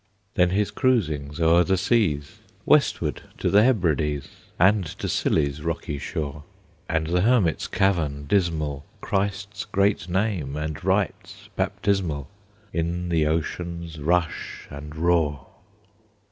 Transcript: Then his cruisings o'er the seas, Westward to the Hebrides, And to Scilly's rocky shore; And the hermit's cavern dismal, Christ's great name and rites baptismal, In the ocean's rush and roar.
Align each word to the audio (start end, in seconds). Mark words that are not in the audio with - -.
Then 0.33 0.49
his 0.49 0.71
cruisings 0.71 1.39
o'er 1.39 1.63
the 1.63 1.77
seas, 1.77 2.39
Westward 2.65 3.21
to 3.37 3.51
the 3.51 3.61
Hebrides, 3.63 4.29
And 4.57 4.83
to 4.97 5.07
Scilly's 5.07 5.61
rocky 5.61 5.99
shore; 5.99 6.43
And 6.89 7.05
the 7.05 7.21
hermit's 7.21 7.67
cavern 7.67 8.25
dismal, 8.25 8.83
Christ's 8.99 9.63
great 9.63 10.09
name 10.09 10.55
and 10.55 10.83
rites 10.83 11.49
baptismal, 11.55 12.27
In 12.73 13.09
the 13.09 13.27
ocean's 13.27 13.99
rush 13.99 14.65
and 14.71 14.95
roar. 14.95 15.45